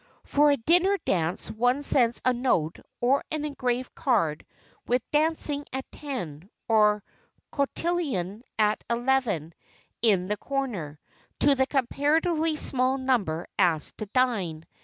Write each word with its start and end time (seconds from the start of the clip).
For 0.23 0.49
a 0.49 0.57
dinner 0.57 0.97
dance 1.05 1.51
one 1.51 1.83
sends 1.83 2.19
a 2.25 2.33
note 2.33 2.79
or 3.01 3.23
an 3.29 3.45
engraved 3.45 3.93
card 3.93 4.43
with 4.87 5.03
"Dancing 5.11 5.63
at 5.71 5.85
ten" 5.91 6.49
or 6.67 7.03
"Cotillion 7.51 8.41
at 8.57 8.83
eleven" 8.89 9.53
in 10.01 10.27
the 10.27 10.37
corner, 10.37 10.99
to 11.41 11.53
the 11.53 11.67
comparatively 11.67 12.55
small 12.55 12.97
number 12.97 13.45
asked 13.59 13.99
to 13.99 14.07
dine. 14.07 14.63